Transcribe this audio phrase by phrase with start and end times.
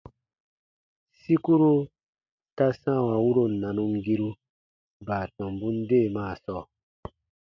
[1.19, 1.71] Sikuru
[2.55, 4.29] ta sãawa wuro nanumgiru
[5.07, 6.63] baatɔmbun deemaa sɔɔ.